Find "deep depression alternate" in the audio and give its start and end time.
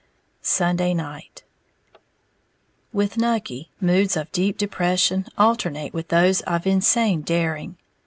4.31-5.93